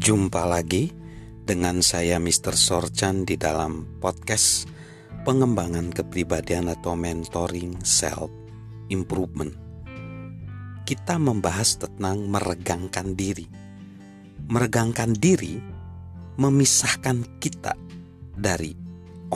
Jumpa 0.00 0.48
lagi 0.48 0.88
dengan 1.44 1.84
saya 1.84 2.16
Mr. 2.16 2.56
Sorchan 2.56 3.28
di 3.28 3.36
dalam 3.36 3.84
podcast 4.00 4.64
pengembangan 5.28 5.92
kepribadian 5.92 6.72
atau 6.72 6.96
mentoring 6.96 7.84
self 7.84 8.32
improvement. 8.88 9.52
Kita 10.88 11.20
membahas 11.20 11.84
tentang 11.84 12.32
meregangkan 12.32 13.12
diri. 13.12 13.44
Meregangkan 14.48 15.12
diri 15.12 15.60
memisahkan 16.40 17.36
kita 17.36 17.76
dari 18.32 18.72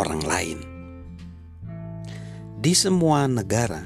orang 0.01 0.23
lain. 0.25 0.59
Di 2.57 2.73
semua 2.73 3.29
negara, 3.29 3.85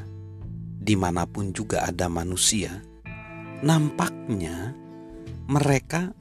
di 0.79 0.95
mana 0.95 1.27
pun 1.27 1.51
juga 1.51 1.91
ada 1.91 2.07
manusia, 2.07 2.71
nampaknya 3.67 4.79
mereka 5.51 6.15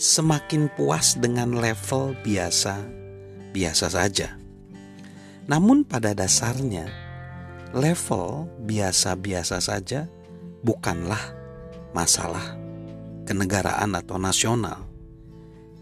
semakin 0.00 0.72
puas 0.72 1.20
dengan 1.20 1.60
level 1.60 2.16
biasa-biasa 2.24 3.86
saja. 3.92 4.32
Namun, 5.44 5.84
pada 5.84 6.16
dasarnya, 6.16 6.88
level 7.76 8.48
biasa-biasa 8.64 9.60
saja 9.60 10.08
bukanlah 10.64 11.20
masalah 11.92 12.56
kenegaraan 13.28 13.92
atau 13.92 14.16
nasional. 14.16 14.88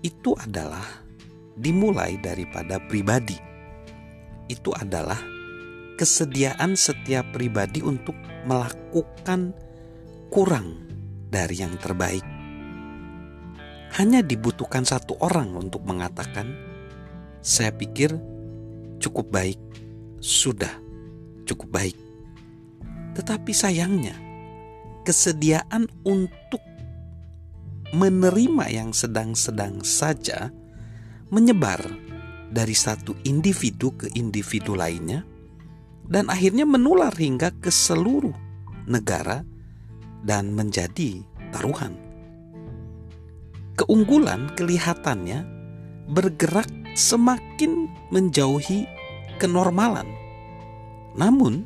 Itu 0.02 0.34
adalah 0.34 1.06
dimulai 1.54 2.18
daripada 2.18 2.82
pribadi. 2.90 3.38
Itu 4.50 4.74
adalah 4.74 5.22
kesediaan 5.94 6.74
setiap 6.74 7.30
pribadi 7.30 7.86
untuk 7.86 8.18
melakukan 8.50 9.54
kurang 10.34 10.74
dari 11.30 11.62
yang 11.62 11.78
terbaik 11.78 12.37
hanya 13.98 14.22
dibutuhkan 14.22 14.86
satu 14.86 15.18
orang 15.18 15.58
untuk 15.58 15.82
mengatakan, 15.82 16.54
"Saya 17.42 17.74
pikir 17.74 18.14
cukup 19.02 19.34
baik, 19.34 19.58
sudah 20.22 20.70
cukup 21.42 21.82
baik." 21.82 21.98
Tetapi 23.18 23.50
sayangnya, 23.50 24.14
kesediaan 25.02 25.90
untuk 26.06 26.62
menerima 27.90 28.70
yang 28.70 28.94
sedang-sedang 28.94 29.82
saja 29.82 30.54
menyebar 31.34 31.82
dari 32.54 32.78
satu 32.78 33.18
individu 33.26 33.98
ke 33.98 34.06
individu 34.14 34.78
lainnya, 34.78 35.26
dan 36.06 36.30
akhirnya 36.30 36.62
menular 36.62 37.12
hingga 37.18 37.50
ke 37.58 37.74
seluruh 37.74 38.32
negara 38.86 39.42
dan 40.22 40.54
menjadi 40.54 41.20
taruhan 41.50 42.07
keunggulan 43.78 44.50
kelihatannya 44.58 45.46
bergerak 46.10 46.66
semakin 46.98 47.86
menjauhi 48.10 48.90
kenormalan. 49.38 50.10
Namun, 51.14 51.62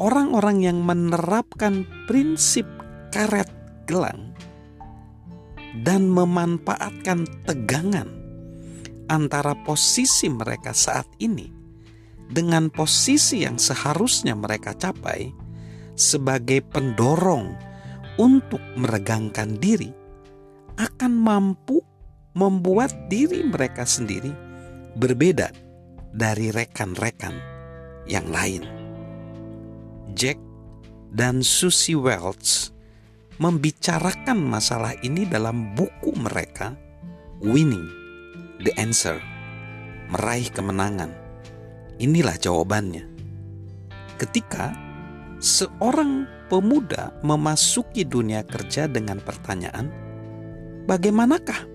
orang-orang 0.00 0.64
yang 0.64 0.78
menerapkan 0.80 1.84
prinsip 2.08 2.64
karet 3.12 3.52
gelang 3.84 4.32
dan 5.84 6.08
memanfaatkan 6.08 7.28
tegangan 7.44 8.08
antara 9.12 9.52
posisi 9.68 10.32
mereka 10.32 10.72
saat 10.72 11.06
ini 11.20 11.52
dengan 12.32 12.72
posisi 12.72 13.44
yang 13.44 13.60
seharusnya 13.60 14.34
mereka 14.34 14.72
capai 14.74 15.30
sebagai 15.94 16.64
pendorong 16.64 17.54
untuk 18.16 18.60
meregangkan 18.74 19.60
diri 19.60 20.05
akan 20.76 21.12
mampu 21.12 21.80
membuat 22.36 22.92
diri 23.08 23.44
mereka 23.48 23.88
sendiri 23.88 24.32
berbeda 24.96 25.52
dari 26.12 26.52
rekan-rekan 26.52 27.36
yang 28.08 28.28
lain. 28.28 28.64
Jack 30.16 30.40
dan 31.12 31.44
Susie 31.44 31.96
Welch 31.96 32.72
membicarakan 33.36 34.40
masalah 34.40 34.96
ini 35.04 35.28
dalam 35.28 35.76
buku 35.76 36.16
mereka 36.16 36.72
Winning 37.44 37.84
the 38.64 38.72
Answer, 38.80 39.20
meraih 40.08 40.48
kemenangan. 40.48 41.12
Inilah 42.00 42.36
jawabannya. 42.40 43.04
Ketika 44.16 44.72
seorang 45.40 46.24
pemuda 46.48 47.12
memasuki 47.20 48.08
dunia 48.08 48.40
kerja 48.48 48.88
dengan 48.88 49.20
pertanyaan, 49.20 50.05
bagaimanakah 50.86 51.66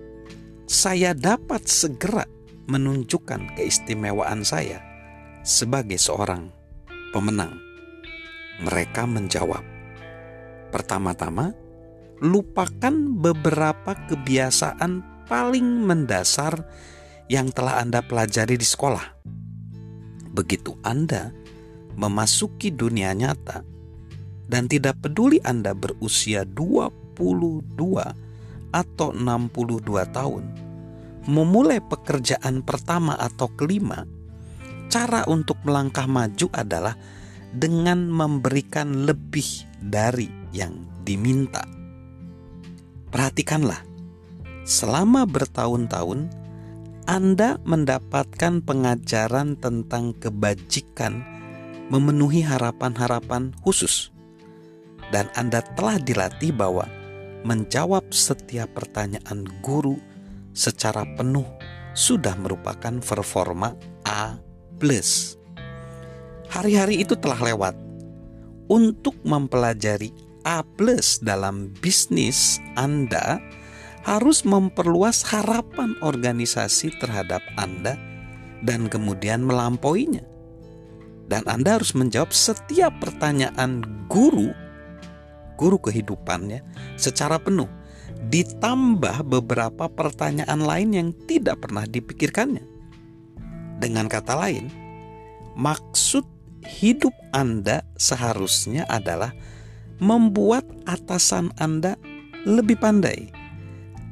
saya 0.64 1.12
dapat 1.12 1.68
segera 1.68 2.24
menunjukkan 2.66 3.54
keistimewaan 3.54 4.42
saya 4.42 4.80
sebagai 5.44 6.00
seorang 6.00 6.48
pemenang? 7.12 7.60
Mereka 8.64 9.04
menjawab, 9.04 9.60
"Pertama-tama, 10.72 11.52
lupakan 12.22 12.94
beberapa 13.18 13.98
kebiasaan 14.08 15.26
paling 15.26 15.82
mendasar 15.82 16.62
yang 17.26 17.50
telah 17.50 17.82
Anda 17.82 18.04
pelajari 18.04 18.54
di 18.54 18.66
sekolah. 18.66 19.24
Begitu 20.32 20.78
Anda 20.86 21.34
memasuki 21.98 22.72
dunia 22.72 23.12
nyata 23.12 23.64
dan 24.48 24.68
tidak 24.68 25.00
peduli 25.00 25.42
Anda 25.42 25.72
berusia 25.72 26.44
22 26.44 28.31
atau 28.72 29.14
62 29.14 29.84
tahun, 30.10 30.44
memulai 31.28 31.78
pekerjaan 31.78 32.64
pertama 32.66 33.14
atau 33.14 33.46
kelima, 33.54 34.08
cara 34.90 35.22
untuk 35.30 35.60
melangkah 35.62 36.08
maju 36.10 36.48
adalah 36.50 36.96
dengan 37.52 38.08
memberikan 38.08 39.04
lebih 39.04 39.68
dari 39.78 40.28
yang 40.56 40.88
diminta. 41.04 41.62
Perhatikanlah, 43.12 43.84
selama 44.64 45.28
bertahun-tahun 45.28 46.32
Anda 47.04 47.60
mendapatkan 47.68 48.64
pengajaran 48.64 49.60
tentang 49.60 50.16
kebajikan 50.16 51.20
memenuhi 51.92 52.40
harapan-harapan 52.40 53.52
khusus, 53.60 54.08
dan 55.12 55.28
Anda 55.36 55.60
telah 55.76 56.00
dilatih 56.00 56.56
bahwa 56.56 56.88
menjawab 57.42 58.10
setiap 58.14 58.70
pertanyaan 58.74 59.46
guru 59.62 59.98
secara 60.54 61.02
penuh 61.18 61.46
sudah 61.92 62.38
merupakan 62.38 63.02
performa 63.02 63.74
A+. 64.06 64.38
Hari-hari 66.52 67.06
itu 67.06 67.14
telah 67.16 67.38
lewat. 67.38 67.74
Untuk 68.72 69.18
mempelajari 69.26 70.10
A+ 70.42 70.64
dalam 71.22 71.70
bisnis 71.78 72.58
Anda 72.74 73.38
harus 74.02 74.42
memperluas 74.42 75.22
harapan 75.30 75.94
organisasi 76.02 76.98
terhadap 76.98 77.42
Anda 77.54 77.94
dan 78.66 78.90
kemudian 78.90 79.46
melampauinya. 79.46 80.24
Dan 81.30 81.46
Anda 81.46 81.78
harus 81.78 81.94
menjawab 81.94 82.34
setiap 82.34 82.92
pertanyaan 82.98 83.86
guru 84.10 84.50
guru 85.62 85.78
kehidupannya 85.78 86.66
secara 86.98 87.38
penuh, 87.38 87.70
ditambah 88.26 89.22
beberapa 89.22 89.86
pertanyaan 89.86 90.58
lain 90.58 90.90
yang 90.90 91.08
tidak 91.30 91.62
pernah 91.62 91.86
dipikirkannya. 91.86 92.66
Dengan 93.78 94.10
kata 94.10 94.34
lain, 94.34 94.66
maksud 95.54 96.26
hidup 96.66 97.14
Anda 97.30 97.86
seharusnya 97.94 98.90
adalah 98.90 99.30
membuat 100.02 100.66
atasan 100.90 101.54
Anda 101.62 101.94
lebih 102.42 102.82
pandai, 102.82 103.30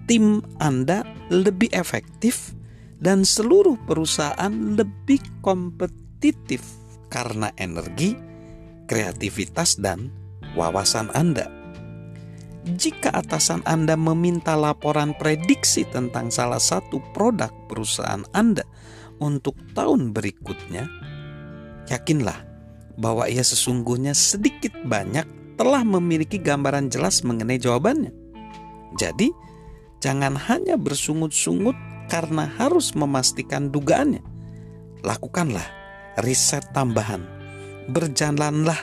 tim 0.06 0.42
Anda 0.62 1.02
lebih 1.30 1.75
efektif, 1.75 2.54
dan 3.02 3.26
seluruh 3.26 3.80
perusahaan 3.88 4.52
lebih 4.78 5.19
kompetitif 5.42 6.62
karena 7.10 7.50
energi, 7.58 8.14
kreativitas, 8.86 9.80
dan 9.80 10.12
wawasan 10.58 11.11
Anda. 11.14 11.49
Jika 12.61 13.11
atasan 13.17 13.64
Anda 13.64 13.97
meminta 13.97 14.52
laporan 14.55 15.17
prediksi 15.17 15.88
tentang 15.88 16.29
salah 16.29 16.61
satu 16.61 17.00
produk 17.17 17.50
perusahaan 17.67 18.23
Anda 18.37 18.69
untuk 19.17 19.56
tahun 19.73 20.12
berikutnya, 20.12 20.85
yakinlah 21.88 22.44
bahwa 23.00 23.26
ia 23.26 23.41
sesungguhnya 23.41 24.12
sedikit 24.12 24.76
banyak 24.85 25.56
telah 25.56 25.85
memiliki 25.85 26.37
gambaran 26.37 26.93
jelas 26.93 27.25
mengenai 27.25 27.56
jawabannya. 27.56 28.12
Jadi, 28.97 29.32
jangan 30.05 30.37
hanya 30.37 30.76
bersungut-sungut 30.76 31.76
karena 32.12 32.49
harus 32.61 32.93
memastikan 32.93 33.73
dugaannya. 33.73 34.20
Lakukanlah 35.00 35.64
riset 36.20 36.64
tambahan. 36.76 37.25
Berjalanlah 37.88 38.76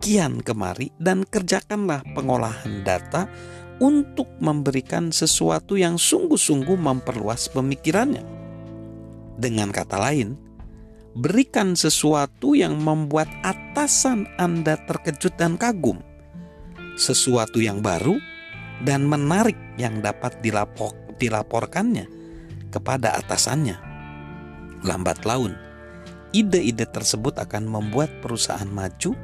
kian 0.00 0.44
kemari 0.44 0.92
dan 1.00 1.24
kerjakanlah 1.26 2.04
pengolahan 2.14 2.84
data 2.84 3.26
untuk 3.82 4.28
memberikan 4.40 5.12
sesuatu 5.12 5.76
yang 5.76 6.00
sungguh-sungguh 6.00 6.76
memperluas 6.76 7.52
pemikirannya. 7.52 8.24
Dengan 9.36 9.68
kata 9.68 10.00
lain, 10.00 10.36
berikan 11.12 11.76
sesuatu 11.76 12.56
yang 12.56 12.80
membuat 12.80 13.28
atasan 13.44 14.24
Anda 14.40 14.80
terkejut 14.88 15.36
dan 15.36 15.60
kagum, 15.60 16.00
sesuatu 16.96 17.60
yang 17.60 17.84
baru 17.84 18.16
dan 18.84 19.04
menarik 19.04 19.56
yang 19.76 20.00
dapat 20.00 20.40
dilapor, 20.40 20.96
dilaporkannya 21.20 22.08
kepada 22.72 23.16
atasannya. 23.20 23.76
Lambat 24.84 25.24
laun, 25.28 25.56
ide-ide 26.32 26.88
tersebut 26.88 27.36
akan 27.40 27.68
membuat 27.68 28.08
perusahaan 28.24 28.68
maju 28.68 29.16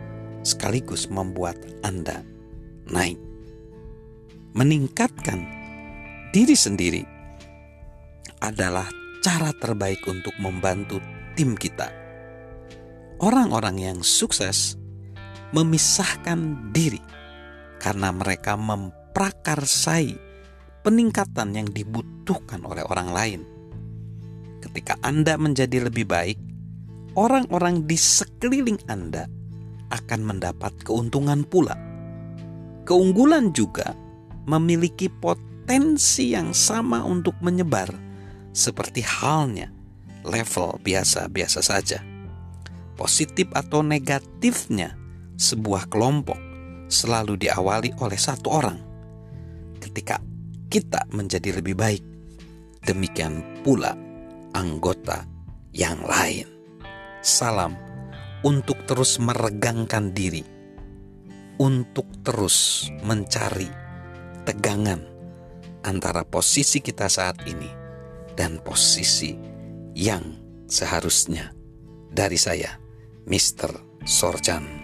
sekaligus 0.43 1.07
membuat 1.07 1.59
Anda 1.87 2.23
naik 2.91 3.19
meningkatkan 4.53 5.41
diri 6.35 6.53
sendiri 6.53 7.03
adalah 8.45 8.85
cara 9.25 9.55
terbaik 9.57 10.03
untuk 10.05 10.35
membantu 10.43 11.01
tim 11.39 11.57
kita. 11.57 11.89
Orang-orang 13.23 13.79
yang 13.79 13.99
sukses 14.03 14.75
memisahkan 15.55 16.73
diri 16.75 17.01
karena 17.79 18.11
mereka 18.11 18.59
memprakarsai 18.59 20.19
peningkatan 20.83 21.55
yang 21.55 21.69
dibutuhkan 21.71 22.67
oleh 22.67 22.83
orang 22.83 23.09
lain. 23.15 23.41
Ketika 24.59 24.99
Anda 25.07 25.39
menjadi 25.39 25.87
lebih 25.87 26.07
baik, 26.11 26.39
orang-orang 27.15 27.87
di 27.87 27.95
sekeliling 27.95 28.83
Anda 28.91 29.31
akan 29.93 30.21
mendapat 30.25 30.73
keuntungan 30.81 31.45
pula. 31.45 31.77
Keunggulan 32.89 33.53
juga 33.53 33.93
memiliki 34.49 35.07
potensi 35.13 36.33
yang 36.33 36.51
sama 36.57 37.05
untuk 37.05 37.37
menyebar, 37.45 37.93
seperti 38.51 39.05
halnya 39.05 39.71
level 40.25 40.81
biasa-biasa 40.83 41.61
saja. 41.63 42.01
Positif 42.97 43.47
atau 43.55 43.85
negatifnya 43.85 44.97
sebuah 45.37 45.89
kelompok 45.93 46.39
selalu 46.91 47.41
diawali 47.41 47.97
oleh 48.01 48.19
satu 48.19 48.49
orang. 48.53 48.79
Ketika 49.83 50.21
kita 50.69 51.05
menjadi 51.11 51.59
lebih 51.59 51.75
baik, 51.75 52.05
demikian 52.87 53.63
pula 53.67 53.97
anggota 54.55 55.25
yang 55.73 55.99
lain. 56.05 56.47
Salam 57.23 57.92
untuk 58.43 58.83
terus 58.91 59.23
meregangkan 59.23 60.11
diri, 60.11 60.43
untuk 61.63 62.11
terus 62.27 62.91
mencari 63.07 63.71
tegangan 64.43 65.03
antara 65.87 66.27
posisi 66.27 66.83
kita 66.83 67.07
saat 67.07 67.39
ini 67.47 67.71
dan 68.35 68.59
posisi 68.63 69.39
yang 69.95 70.39
seharusnya 70.67 71.55
dari 72.11 72.39
saya, 72.39 72.79
Mr. 73.31 74.03
Sorjan. 74.03 74.82